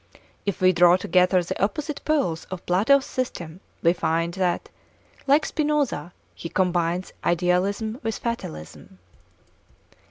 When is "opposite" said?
1.63-2.03